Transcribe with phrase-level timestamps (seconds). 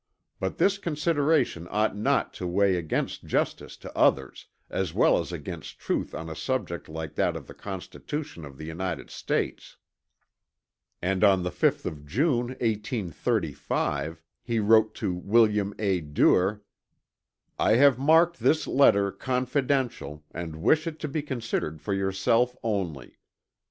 [0.39, 5.77] But this consideration ought not to weigh against justice to others, as well as against
[5.77, 9.77] truth on a subject like that of the Constitution of the United States."
[11.03, 15.99] And on the 5th of June, 1835, he wrote to William A.
[16.01, 16.63] Duer:
[17.59, 23.19] "I have marked this letter 'confidential,' and wish it to be considered for yourself only.